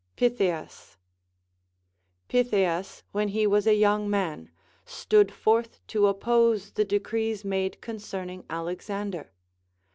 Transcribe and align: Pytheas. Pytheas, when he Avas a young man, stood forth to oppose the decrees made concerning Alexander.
Pytheas. 0.17 0.97
Pytheas, 2.27 3.03
when 3.11 3.27
he 3.27 3.45
Avas 3.45 3.67
a 3.67 3.75
young 3.75 4.09
man, 4.09 4.49
stood 4.83 5.31
forth 5.31 5.79
to 5.85 6.07
oppose 6.07 6.71
the 6.71 6.83
decrees 6.85 7.45
made 7.45 7.79
concerning 7.81 8.43
Alexander. 8.49 9.31